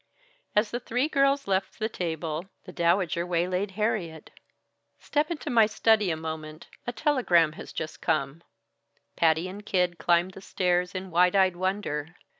As 0.55 0.71
the 0.71 0.79
three 0.79 1.07
girls 1.07 1.47
left 1.47 1.77
the 1.77 1.87
table, 1.87 2.49
the 2.63 2.71
Dowager 2.71 3.23
waylaid 3.23 3.69
Harriet. 3.77 4.31
"Step 4.97 5.29
into 5.29 5.51
my 5.51 5.67
study 5.67 6.09
a 6.09 6.17
moment. 6.17 6.65
A 6.87 6.91
telegram 6.91 7.51
has 7.51 7.71
just 7.71 8.01
come" 8.01 8.41
Patty 9.15 9.47
and 9.47 9.63
Kid 9.63 9.99
climbed 9.99 10.31
the 10.31 10.41
stairs 10.41 10.95
in 10.95 11.11
wide 11.11 11.35
eyed 11.35 11.55
wonder. 11.55 12.15